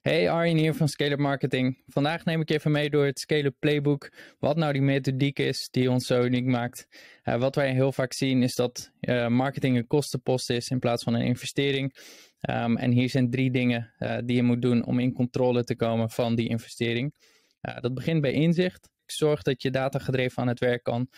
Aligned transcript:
Hey 0.00 0.30
Arjen 0.30 0.56
hier 0.56 0.74
van 0.74 0.88
Scale 0.88 1.16
Marketing. 1.16 1.82
Vandaag 1.86 2.24
neem 2.24 2.40
ik 2.40 2.48
je 2.48 2.54
even 2.54 2.70
mee 2.70 2.90
door 2.90 3.04
het 3.04 3.18
Scale 3.18 3.50
Playbook. 3.50 4.12
Wat 4.38 4.56
nou 4.56 4.72
die 4.72 4.82
methodiek 4.82 5.38
is 5.38 5.68
die 5.70 5.90
ons 5.90 6.06
zo 6.06 6.24
uniek 6.24 6.44
maakt. 6.44 6.88
Uh, 7.24 7.36
wat 7.36 7.54
wij 7.54 7.72
heel 7.72 7.92
vaak 7.92 8.12
zien 8.12 8.42
is 8.42 8.54
dat 8.54 8.92
uh, 9.00 9.26
marketing 9.26 9.76
een 9.76 9.86
kostenpost 9.86 10.50
is 10.50 10.68
in 10.68 10.78
plaats 10.78 11.02
van 11.02 11.14
een 11.14 11.24
investering. 11.24 11.94
Um, 12.50 12.76
en 12.76 12.90
hier 12.90 13.10
zijn 13.10 13.30
drie 13.30 13.50
dingen 13.50 13.94
uh, 13.98 14.18
die 14.24 14.36
je 14.36 14.42
moet 14.42 14.62
doen 14.62 14.84
om 14.84 14.98
in 14.98 15.12
controle 15.12 15.64
te 15.64 15.76
komen 15.76 16.10
van 16.10 16.34
die 16.34 16.48
investering. 16.48 17.14
dat 17.80 17.94
begint 17.94 18.20
bij 18.20 18.32
inzicht. 18.32 18.90
Zorg 19.06 19.42
dat 19.42 19.62
je 19.62 19.70
data 19.70 19.98
gedreven 19.98 20.42
aan 20.42 20.48
het 20.48 20.60
werk 20.60 20.82
kan. 20.82 21.08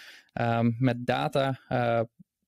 Um, 0.41 0.77
met 0.79 1.07
data 1.07 1.61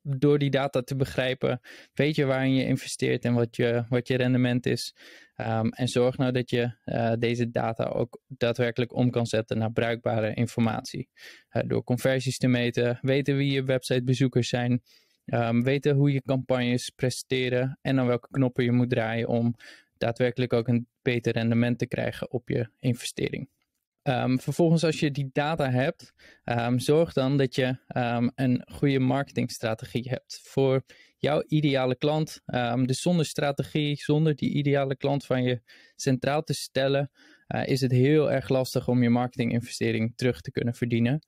door 0.03 0.39
die 0.39 0.51
data 0.51 0.83
te 0.83 0.97
begrijpen, 0.97 1.61
weet 1.95 2.15
je 2.15 2.25
waarin 2.25 2.55
je 2.55 2.65
investeert 2.65 3.25
en 3.25 3.35
wat 3.35 3.57
je, 3.57 3.85
wat 3.89 4.09
je 4.09 4.17
rendement 4.17 4.67
is. 4.67 4.95
Um, 5.37 5.69
en 5.73 5.89
zorg 5.89 6.17
nou 6.17 6.33
dat 6.33 6.51
je 6.51 6.77
uh, 6.85 7.13
deze 7.19 7.51
data 7.51 7.85
ook 7.85 8.21
daadwerkelijk 8.29 8.95
om 8.95 9.11
kan 9.11 9.27
zetten 9.27 9.59
naar 9.59 9.73
bruikbare 9.73 10.35
informatie. 10.35 11.09
Uh, 11.53 11.63
door 11.67 11.85
conversies 11.85 12.39
te 12.39 12.49
meten, 12.49 12.99
weten 13.01 13.37
wie 13.37 13.53
je 13.53 13.65
websitebezoekers 13.65 14.49
zijn, 14.49 14.83
um, 15.25 15.63
weten 15.63 15.95
hoe 15.95 16.13
je 16.13 16.23
campagnes 16.23 16.91
presteren 16.91 17.79
en 17.83 17.97
dan 17.97 18.07
welke 18.07 18.29
knoppen 18.31 18.65
je 18.65 18.73
moet 18.73 18.91
draaien 18.91 19.29
om 19.29 19.55
daadwerkelijk 19.97 20.53
ook 20.53 20.69
een 20.69 20.87
beter 21.03 21.33
rendement 21.33 21.79
te 21.79 21.87
krijgen 21.87 22.31
op 22.31 22.49
je 22.49 22.69
investering. 22.79 23.49
Um, 24.05 24.41
vervolgens, 24.41 24.85
als 24.85 25.01
je 25.01 25.11
die 25.11 25.31
data 25.33 25.71
hebt, 25.71 26.13
um, 26.45 26.79
zorg 26.79 27.13
dan 27.13 27.37
dat 27.37 27.55
je 27.55 27.77
um, 27.97 28.31
een 28.35 28.65
goede 28.73 28.99
marketingstrategie 28.99 30.09
hebt 30.09 30.41
voor 30.43 30.83
jouw 31.17 31.43
ideale 31.47 31.97
klant. 31.97 32.41
dus 32.85 33.01
zonder 33.01 33.27
strategie, 33.27 33.97
zonder 33.97 34.37
die 34.37 34.53
ideale 34.53 34.97
klant 34.97 35.27
van 35.27 35.43
je 35.43 35.63
centraal 35.97 36.43
te 36.43 36.53
stellen, 36.53 37.11
uh, 37.49 37.67
is 37.67 37.81
het 37.81 37.91
heel 37.91 38.33
erg 38.33 38.49
lastig 38.49 38.89
om 38.89 39.03
je 39.03 39.11
marketinginvestering 39.11 40.13
terug 40.17 40.41
te 40.41 40.51
kunnen 40.51 40.75
verdienen. 40.75 41.27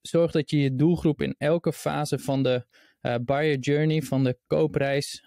zorg 0.00 0.32
dat 0.32 0.50
je 0.50 0.60
je 0.60 0.74
doelgroep 0.74 1.22
in 1.22 1.34
elke 1.38 1.72
fase 1.72 2.18
van 2.18 2.42
de 2.42 2.66
uh, 3.02 3.14
buyer 3.24 3.58
journey, 3.58 4.02
van 4.02 4.24
de 4.24 4.38
koopreis, 4.46 5.24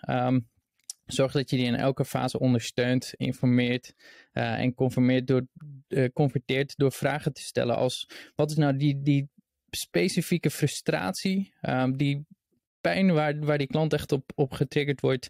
Zorg 1.05 1.31
dat 1.31 1.49
je 1.49 1.55
die 1.55 1.65
in 1.65 1.75
elke 1.75 2.05
fase 2.05 2.39
ondersteunt, 2.39 3.13
informeert 3.15 3.93
uh, 4.33 4.59
en 4.59 4.73
conformeert 4.73 5.27
door, 5.27 5.47
uh, 5.95 6.07
converteert 6.13 6.77
door 6.77 6.91
vragen 6.91 7.33
te 7.33 7.41
stellen 7.41 7.75
als 7.75 8.09
wat 8.35 8.49
is 8.49 8.57
nou 8.57 8.77
die, 8.77 9.01
die 9.01 9.29
specifieke 9.69 10.49
frustratie, 10.49 11.53
um, 11.61 11.97
die 11.97 12.25
pijn 12.81 13.13
waar, 13.13 13.39
waar 13.39 13.57
die 13.57 13.67
klant 13.67 13.93
echt 13.93 14.11
op, 14.11 14.31
op 14.35 14.51
getriggerd 14.51 15.01
wordt, 15.01 15.29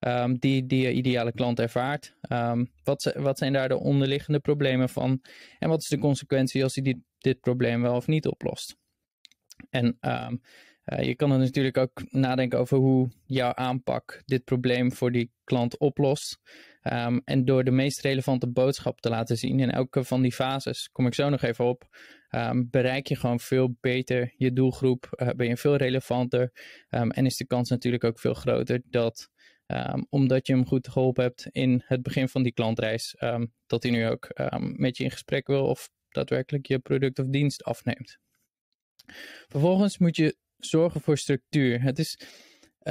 um, 0.00 0.38
die, 0.38 0.66
die 0.66 0.82
je 0.82 0.92
ideale 0.92 1.32
klant 1.32 1.60
ervaart. 1.60 2.14
Um, 2.28 2.70
wat, 2.84 3.12
wat 3.16 3.38
zijn 3.38 3.52
daar 3.52 3.68
de 3.68 3.78
onderliggende 3.78 4.40
problemen 4.40 4.88
van 4.88 5.22
en 5.58 5.68
wat 5.68 5.82
is 5.82 5.88
de 5.88 5.98
consequentie 5.98 6.62
als 6.62 6.74
hij 6.74 6.84
dit, 6.84 6.96
dit 7.18 7.40
probleem 7.40 7.82
wel 7.82 7.96
of 7.96 8.06
niet 8.06 8.26
oplost? 8.26 8.76
En 9.70 9.98
uh, 10.00 10.30
je 10.84 11.14
kan 11.14 11.32
er 11.32 11.38
natuurlijk 11.38 11.76
ook 11.76 12.12
nadenken 12.12 12.58
over 12.58 12.78
hoe 12.78 13.08
jouw 13.24 13.54
aanpak 13.54 14.22
dit 14.24 14.44
probleem 14.44 14.92
voor 14.92 15.12
die 15.12 15.30
klant 15.44 15.78
oplost. 15.78 16.38
Um, 16.92 17.22
en 17.24 17.44
door 17.44 17.64
de 17.64 17.70
meest 17.70 18.00
relevante 18.00 18.48
boodschap 18.48 19.00
te 19.00 19.08
laten 19.08 19.36
zien 19.36 19.60
in 19.60 19.70
elke 19.70 20.04
van 20.04 20.22
die 20.22 20.32
fases, 20.32 20.88
kom 20.92 21.06
ik 21.06 21.14
zo 21.14 21.28
nog 21.28 21.42
even 21.42 21.64
op, 21.64 21.96
um, 22.30 22.70
bereik 22.70 23.06
je 23.06 23.16
gewoon 23.16 23.40
veel 23.40 23.76
beter 23.80 24.34
je 24.36 24.52
doelgroep, 24.52 25.08
uh, 25.16 25.28
ben 25.36 25.48
je 25.48 25.56
veel 25.56 25.76
relevanter 25.76 26.52
um, 26.90 27.10
en 27.10 27.26
is 27.26 27.36
de 27.36 27.46
kans 27.46 27.70
natuurlijk 27.70 28.04
ook 28.04 28.18
veel 28.18 28.34
groter 28.34 28.82
dat, 28.84 29.28
omdat 30.08 30.46
je 30.46 30.52
hem 30.52 30.66
goed 30.66 30.88
geholpen 30.88 31.24
hebt 31.24 31.48
in 31.50 31.82
het 31.86 32.02
begin 32.02 32.28
van 32.28 32.42
die 32.42 32.52
klantreis, 32.52 33.16
dat 33.66 33.82
hij 33.82 33.92
nu 33.92 34.06
ook 34.06 34.28
met 34.58 34.96
je 34.96 35.04
in 35.04 35.10
gesprek 35.10 35.46
wil 35.46 35.66
of 35.66 35.90
daadwerkelijk 36.08 36.66
je 36.66 36.78
product 36.78 37.18
of 37.18 37.26
dienst 37.26 37.64
afneemt. 37.64 38.18
Vervolgens 39.48 39.98
moet 39.98 40.16
je 40.16 40.36
zorgen 40.56 41.00
voor 41.00 41.18
structuur. 41.18 41.82
Het 41.82 41.98
is 41.98 42.20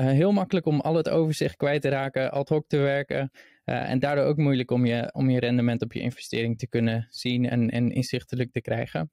heel 0.03 0.31
makkelijk 0.31 0.65
om 0.65 0.81
al 0.81 0.95
het 0.95 1.09
overzicht 1.09 1.55
kwijt 1.55 1.81
te 1.81 1.89
raken, 1.89 2.31
ad 2.31 2.49
hoc 2.49 2.67
te 2.67 2.77
werken. 2.77 3.31
Uh, 3.65 3.89
en 3.89 3.99
daardoor 3.99 4.25
ook 4.25 4.37
moeilijk 4.37 4.71
om 4.71 4.85
je, 4.85 5.09
om 5.13 5.29
je 5.29 5.39
rendement 5.39 5.81
op 5.81 5.93
je 5.93 5.99
investering 5.99 6.57
te 6.57 6.67
kunnen 6.67 7.07
zien 7.09 7.49
en, 7.49 7.69
en 7.69 7.91
inzichtelijk 7.91 8.51
te 8.51 8.61
krijgen. 8.61 9.11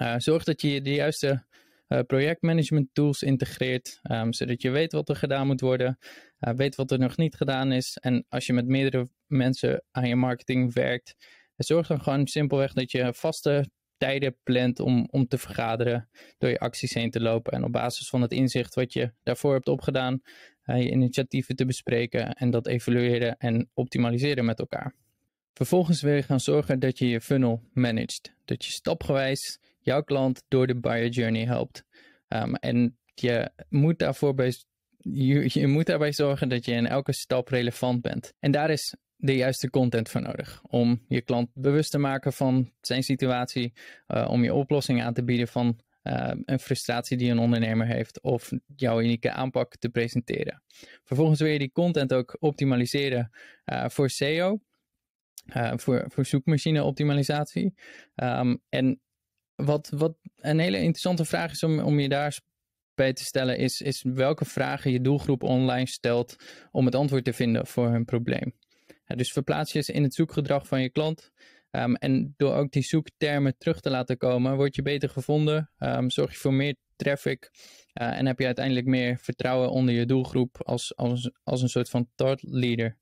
Uh, 0.00 0.14
zorg 0.16 0.44
dat 0.44 0.60
je 0.60 0.82
de 0.82 0.94
juiste 0.94 1.44
projectmanagement 2.06 2.88
tools 2.92 3.22
integreert, 3.22 4.00
um, 4.10 4.32
zodat 4.32 4.62
je 4.62 4.70
weet 4.70 4.92
wat 4.92 5.08
er 5.08 5.16
gedaan 5.16 5.46
moet 5.46 5.60
worden, 5.60 5.98
weet 6.38 6.74
wat 6.74 6.90
er 6.90 6.98
nog 6.98 7.16
niet 7.16 7.34
gedaan 7.34 7.72
is. 7.72 7.96
En 8.00 8.24
als 8.28 8.46
je 8.46 8.52
met 8.52 8.66
meerdere 8.66 9.08
mensen 9.26 9.84
aan 9.90 10.08
je 10.08 10.16
marketing 10.16 10.72
werkt, 10.72 11.16
zorg 11.56 11.86
dan 11.86 12.00
gewoon 12.00 12.26
simpelweg 12.26 12.72
dat 12.72 12.90
je 12.90 13.14
vaste 13.14 13.70
tijden 14.04 14.36
plant 14.42 14.80
om, 14.80 15.08
om 15.10 15.26
te 15.26 15.38
vergaderen, 15.38 16.08
door 16.38 16.50
je 16.50 16.58
acties 16.58 16.94
heen 16.94 17.10
te 17.10 17.20
lopen 17.20 17.52
en 17.52 17.64
op 17.64 17.72
basis 17.72 18.08
van 18.08 18.22
het 18.22 18.32
inzicht 18.32 18.74
wat 18.74 18.92
je 18.92 19.12
daarvoor 19.22 19.52
hebt 19.52 19.68
opgedaan, 19.68 20.22
uh, 20.66 20.82
je 20.82 20.90
initiatieven 20.90 21.56
te 21.56 21.64
bespreken 21.64 22.32
en 22.32 22.50
dat 22.50 22.66
evalueren 22.66 23.36
en 23.36 23.70
optimaliseren 23.74 24.44
met 24.44 24.58
elkaar. 24.58 24.94
Vervolgens 25.52 26.02
wil 26.02 26.14
je 26.14 26.22
gaan 26.22 26.40
zorgen 26.40 26.78
dat 26.78 26.98
je 26.98 27.08
je 27.08 27.20
funnel 27.20 27.62
managt, 27.72 28.34
dat 28.44 28.64
je 28.64 28.72
stapgewijs 28.72 29.58
jouw 29.80 30.02
klant 30.02 30.42
door 30.48 30.66
de 30.66 30.80
buyer 30.80 31.08
journey 31.08 31.44
helpt. 31.44 31.84
Um, 32.28 32.54
en 32.54 32.98
je 33.14 33.50
moet 33.68 33.98
daarvoor 33.98 34.34
bij 34.34 34.52
je, 34.98 35.60
je, 35.60 35.66
moet 35.66 35.86
daarbij 35.86 36.12
zorgen 36.12 36.48
dat 36.48 36.64
je 36.64 36.72
in 36.72 36.86
elke 36.86 37.12
stap 37.12 37.48
relevant 37.48 38.02
bent. 38.02 38.32
En 38.40 38.50
daar 38.50 38.70
is 38.70 38.96
de 39.24 39.36
juiste 39.36 39.70
content 39.70 40.08
voor 40.08 40.22
nodig. 40.22 40.62
Om 40.62 41.04
je 41.08 41.20
klant 41.20 41.50
bewust 41.54 41.90
te 41.90 41.98
maken 41.98 42.32
van 42.32 42.72
zijn 42.80 43.02
situatie, 43.02 43.72
uh, 44.08 44.28
om 44.30 44.44
je 44.44 44.54
oplossing 44.54 45.02
aan 45.02 45.14
te 45.14 45.24
bieden 45.24 45.48
van 45.48 45.80
uh, 46.02 46.32
een 46.44 46.58
frustratie 46.58 47.16
die 47.16 47.30
een 47.30 47.38
ondernemer 47.38 47.86
heeft 47.86 48.20
of 48.20 48.50
jouw 48.76 49.00
unieke 49.00 49.30
aanpak 49.30 49.76
te 49.76 49.88
presenteren. 49.88 50.62
Vervolgens 51.04 51.40
wil 51.40 51.48
je 51.48 51.58
die 51.58 51.72
content 51.72 52.12
ook 52.12 52.36
optimaliseren 52.40 53.30
uh, 53.64 53.88
voor 53.88 54.10
SEO, 54.10 54.60
voor, 55.76 56.04
voor 56.08 56.24
zoekmachine 56.24 56.82
optimalisatie. 56.82 57.74
Um, 58.14 58.62
en 58.68 59.00
wat, 59.54 59.88
wat 59.96 60.16
een 60.36 60.58
hele 60.58 60.78
interessante 60.78 61.24
vraag 61.24 61.50
is 61.50 61.62
om, 61.62 61.78
om 61.78 62.00
je 62.00 62.08
daar 62.08 62.40
bij 62.94 63.12
te 63.12 63.24
stellen, 63.24 63.58
is, 63.58 63.80
is 63.80 64.02
welke 64.02 64.44
vragen 64.44 64.90
je 64.90 65.00
doelgroep 65.00 65.42
online 65.42 65.86
stelt 65.86 66.36
om 66.70 66.84
het 66.84 66.94
antwoord 66.94 67.24
te 67.24 67.32
vinden 67.32 67.66
voor 67.66 67.88
hun 67.88 68.04
probleem 68.04 68.54
dus 69.06 69.32
verplaats 69.32 69.72
je 69.72 69.82
in 69.92 70.02
het 70.02 70.14
zoekgedrag 70.14 70.66
van 70.66 70.82
je 70.82 70.90
klant. 70.90 71.32
Um, 71.70 71.94
en 71.94 72.34
door 72.36 72.54
ook 72.54 72.72
die 72.72 72.82
zoektermen 72.82 73.58
terug 73.58 73.80
te 73.80 73.90
laten 73.90 74.16
komen, 74.16 74.56
word 74.56 74.74
je 74.74 74.82
beter 74.82 75.08
gevonden. 75.08 75.70
Um, 75.78 76.10
zorg 76.10 76.32
je 76.32 76.38
voor 76.38 76.54
meer 76.54 76.76
traffic. 76.96 77.50
Uh, 78.00 78.18
en 78.18 78.26
heb 78.26 78.38
je 78.38 78.46
uiteindelijk 78.46 78.86
meer 78.86 79.18
vertrouwen 79.18 79.70
onder 79.70 79.94
je 79.94 80.06
doelgroep 80.06 80.62
als, 80.62 80.96
als, 80.96 81.30
als 81.42 81.62
een 81.62 81.68
soort 81.68 81.88
van 81.88 82.10
thought 82.14 82.42
leader. 82.42 82.96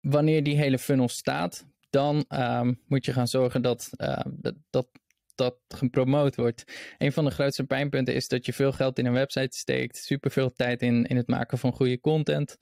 Wanneer 0.00 0.42
die 0.42 0.56
hele 0.56 0.78
funnel 0.78 1.08
staat, 1.08 1.66
dan 1.90 2.24
um, 2.28 2.80
moet 2.86 3.04
je 3.04 3.12
gaan 3.12 3.28
zorgen 3.28 3.62
dat, 3.62 3.90
dat, 4.26 4.54
dat 4.70 4.88
dat 5.34 5.58
gepromoot 5.68 6.36
wordt. 6.36 6.64
Een 6.98 7.12
van 7.12 7.24
de 7.24 7.30
grootste 7.30 7.64
pijnpunten 7.64 8.14
is 8.14 8.28
dat 8.28 8.46
je 8.46 8.52
veel 8.52 8.72
geld 8.72 8.98
in 8.98 9.06
een 9.06 9.12
website 9.12 9.56
steekt, 9.56 9.96
superveel 9.96 10.52
tijd 10.52 10.82
in, 10.82 11.04
in 11.04 11.16
het 11.16 11.26
maken 11.26 11.58
van 11.58 11.72
goede 11.72 12.00
content. 12.00 12.56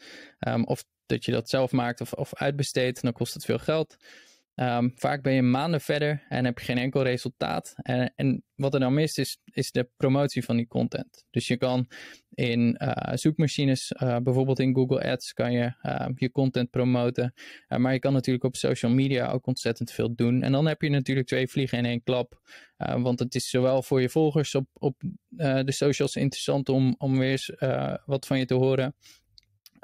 Of 0.64 0.84
dat 1.10 1.25
je 1.25 1.32
dat 1.32 1.48
zelf 1.48 1.72
maakt 1.72 2.00
of, 2.00 2.12
of 2.12 2.34
uitbesteedt, 2.34 3.03
dan 3.03 3.12
kost 3.12 3.34
het 3.34 3.44
veel 3.44 3.59
geld. 3.59 3.97
Um, 4.54 4.93
vaak 4.94 5.22
ben 5.22 5.32
je 5.32 5.43
maanden 5.43 5.81
verder 5.81 6.26
en 6.28 6.44
heb 6.44 6.59
je 6.59 6.65
geen 6.65 6.78
enkel 6.78 7.03
resultaat. 7.03 7.75
En, 7.76 8.12
en, 8.16 8.44
wat 8.54 8.75
er 8.75 8.81
dan 8.81 8.94
mist 8.94 9.19
is, 9.19 9.38
is 9.44 9.70
de 9.70 9.88
promotie 9.97 10.44
van 10.44 10.56
die 10.56 10.66
content. 10.66 11.25
Dus 11.31 11.47
je 11.47 11.56
kan 11.56 11.88
in 12.34 12.78
uh, 12.82 12.93
zoekmachines, 13.15 13.93
uh, 14.03 14.16
bijvoorbeeld 14.16 14.59
in 14.59 14.75
Google 14.75 15.10
Ads, 15.10 15.32
kan 15.32 15.53
je 15.53 15.75
uh, 15.82 16.06
je 16.15 16.31
content 16.31 16.70
promoten. 16.70 17.34
maar 17.69 17.93
je 17.93 17.99
kan 17.99 18.12
natuurlijk 18.12 18.44
op 18.44 18.56
social 18.56 18.93
media 18.93 19.31
ook 19.31 19.46
ontzettend 19.46 19.93
veel 19.93 20.14
doen. 20.14 20.43
En 20.43 20.52
dan 20.52 20.67
heb 20.67 20.82
je 20.82 20.88
natuurlijk 20.88 21.26
twee 21.26 21.49
vliegen 21.49 21.79
in 21.79 21.84
één 21.84 22.02
klap. 22.02 22.40
want 22.76 23.19
het 23.19 23.34
is 23.34 23.50
zowel 23.50 23.82
voor 23.82 24.00
je 24.00 24.08
volgers 24.08 24.55
op, 24.55 24.67
op 24.73 25.02
de 25.64 25.73
socials 25.73 26.17
interessant 26.17 26.69
om, 26.69 26.94
om 26.99 27.19
weer 27.19 27.56
wat 28.06 28.26
van 28.26 28.38
je 28.38 28.44
te 28.44 28.55
horen. 28.55 28.94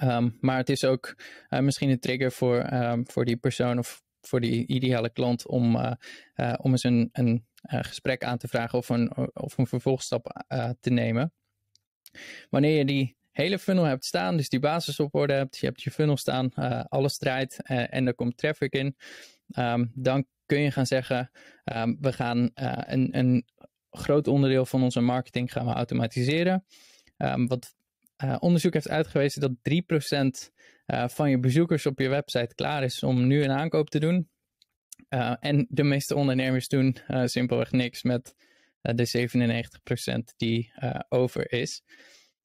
Um, 0.02 0.36
maar 0.40 0.56
het 0.56 0.68
is 0.68 0.84
ook 0.84 1.14
uh, 1.50 1.60
misschien 1.60 1.90
een 1.90 2.00
trigger 2.00 2.32
voor, 2.32 2.72
um, 2.72 3.08
voor 3.10 3.24
die 3.24 3.36
persoon 3.36 3.78
of 3.78 4.02
voor 4.20 4.40
die 4.40 4.66
ideale 4.66 5.10
klant 5.10 5.46
om, 5.46 5.76
uh, 5.76 5.92
uh, 6.36 6.54
om 6.60 6.70
eens 6.70 6.84
een, 6.84 7.08
een 7.12 7.46
gesprek 7.62 8.24
aan 8.24 8.38
te 8.38 8.48
vragen 8.48 8.78
of 8.78 8.88
een, 8.88 9.16
of 9.34 9.58
een 9.58 9.66
vervolgstap 9.66 10.44
te 10.80 10.90
nemen. 10.90 11.32
Wanneer 12.50 12.76
je 12.78 12.84
die 12.84 13.16
hele 13.30 13.58
funnel 13.58 13.84
hebt 13.84 14.04
staan, 14.04 14.36
dus 14.36 14.48
die 14.48 14.60
basis 14.60 15.00
op 15.00 15.14
orde 15.14 15.32
hebt, 15.32 15.56
je 15.56 15.66
hebt 15.66 15.82
je 15.82 15.90
funnel 15.90 16.16
staan, 16.16 16.54
alles 16.88 17.18
draait 17.18 17.62
en 17.62 18.06
er 18.06 18.14
komt 18.14 18.36
traffic 18.36 18.72
in, 18.72 18.96
um, 19.58 19.92
dan 19.94 20.26
kun 20.46 20.60
je 20.60 20.70
gaan 20.70 20.86
zeggen, 20.86 21.30
we 22.00 22.12
gaan 22.12 22.50
een, 22.54 23.18
een 23.18 23.44
groot 23.90 24.28
onderdeel 24.28 24.66
van 24.66 24.82
onze 24.82 25.00
marketing 25.00 25.52
gaan 25.52 25.66
we 25.66 25.72
automatiseren. 25.72 26.64
wat 27.46 27.75
uh, 28.24 28.36
onderzoek 28.38 28.72
heeft 28.72 28.88
uitgewezen 28.88 29.40
dat 29.40 29.52
3% 30.48 30.54
van 31.06 31.30
je 31.30 31.38
bezoekers 31.38 31.86
op 31.86 31.98
je 31.98 32.08
website 32.08 32.54
klaar 32.54 32.82
is 32.82 33.02
om 33.02 33.26
nu 33.26 33.42
een 33.42 33.50
aankoop 33.50 33.90
te 33.90 33.98
doen. 33.98 34.28
en 35.40 35.66
de 35.68 35.82
meeste 35.82 36.14
ondernemers 36.14 36.68
doen 36.68 36.96
simpelweg 37.24 37.70
niks 37.70 38.02
met 38.02 38.34
de 38.80 39.28
97% 40.32 40.36
die 40.36 40.72
over 41.08 41.52
is. 41.52 41.82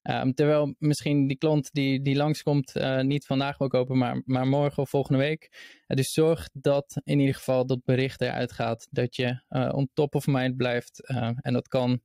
Um, 0.02 0.34
terwijl 0.34 0.74
misschien 0.78 1.26
die 1.26 1.36
klant 1.36 1.72
die, 1.72 2.02
die 2.02 2.16
langskomt 2.16 2.74
niet 3.00 3.26
vandaag 3.26 3.58
wil 3.58 3.68
kopen, 3.68 3.98
maar, 3.98 4.22
maar 4.24 4.46
morgen 4.46 4.82
of 4.82 4.90
volgende 4.90 5.18
week. 5.18 5.50
Dus 5.86 6.12
zorg 6.12 6.48
dat 6.52 7.00
in 7.04 7.18
ieder 7.18 7.34
geval 7.34 7.66
dat 7.66 7.84
bericht 7.84 8.20
eruit 8.20 8.52
gaat. 8.52 8.86
Dat 8.90 9.16
je 9.16 9.42
on 9.72 9.90
top 9.94 10.14
of 10.14 10.26
mind 10.26 10.56
blijft. 10.56 11.06
en 11.40 11.52
dat 11.52 11.68
kan 11.68 12.00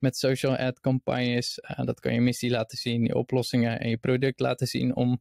met 0.00 0.16
social 0.16 0.56
ad 0.56 0.80
campagnes. 0.80 1.58
dat 1.84 2.00
kan 2.00 2.14
je 2.14 2.20
missie 2.20 2.50
laten 2.50 2.78
zien, 2.78 3.04
je 3.04 3.14
oplossingen 3.14 3.80
en 3.80 3.88
je 3.88 3.96
product 3.96 4.40
laten 4.40 4.66
zien 4.66 4.96
om 4.96 5.20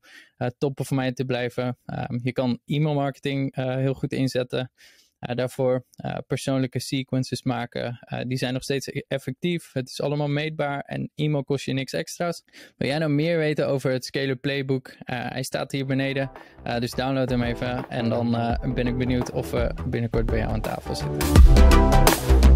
top 0.58 0.80
of 0.80 0.92
mind 0.92 1.16
te 1.16 1.26
blijven. 1.26 1.78
Um, 1.86 2.20
je 2.24 2.32
kan 2.32 2.60
e-mail 2.66 2.96
marketing 2.96 3.56
heel 3.56 3.94
goed 3.94 4.12
inzetten. 4.12 4.72
Uh, 5.20 5.36
daarvoor 5.36 5.86
uh, 6.06 6.18
persoonlijke 6.28 6.80
sequences 6.80 7.44
maken. 7.44 8.00
Uh, 8.14 8.20
die 8.28 8.38
zijn 8.38 8.54
nog 8.54 8.64
steeds 8.64 8.88
effectief. 8.88 9.70
Het 9.74 9.90
is 9.90 10.02
allemaal 10.02 10.28
meetbaar 10.28 10.80
en 10.80 11.12
e-mail 11.16 11.44
kost 11.44 11.66
je 11.66 11.74
niks 11.74 11.94
extra's. 11.94 12.44
Wil 12.78 12.88
jij 12.88 12.98
nou 12.98 13.12
meer 13.12 13.38
weten 13.38 13.68
over 13.68 13.92
het 13.92 14.06
Scalar 14.06 14.36
Playbook? 14.36 14.96
hij 15.06 15.44
staat 15.44 15.72
hier 15.72 15.86
beneden. 15.86 16.32
dus 16.80 16.92
download 16.92 17.30
hem 17.30 17.44
even. 17.44 17.90
En 17.90 18.10
dan 18.10 18.32
ben 18.74 18.88
ik 18.88 18.98
benieuwd 18.98 19.32
of 19.32 19.52
we 19.52 19.74
binnenkort 19.88 20.26
bij 20.26 20.38
jou 20.38 20.52
aan 20.52 20.62
tafel 20.62 20.96
zitten. 20.96 22.49